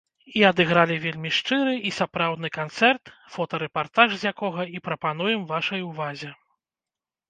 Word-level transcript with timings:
І 0.39 0.41
адыгралі 0.51 0.95
вельмі 1.03 1.31
шчыры 1.39 1.73
і 1.91 1.91
сапраўдны 1.99 2.49
канцэрт, 2.59 3.03
фотарэпартаж 3.37 4.09
з 4.19 4.23
якога 4.35 4.69
і 4.77 4.87
прапануем 4.91 5.49
вашай 5.57 5.81
увазе. 5.95 6.37